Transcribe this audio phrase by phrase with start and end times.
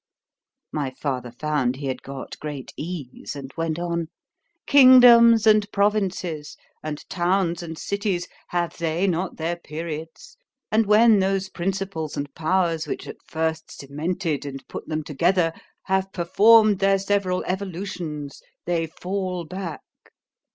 [0.71, 7.77] (My father found he got great ease, and went on)—"Kingdoms and provinces, and towns and
[7.77, 10.37] cities, have they not their periods?
[10.71, 15.53] and when those principles and powers, which at first cemented and put them together,
[16.11, 19.81] performed their several evolutions, they fall back."